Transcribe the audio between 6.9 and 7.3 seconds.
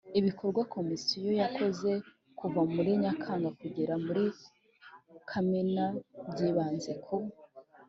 ku